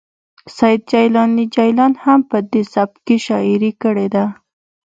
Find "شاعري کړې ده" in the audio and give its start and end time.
3.25-4.25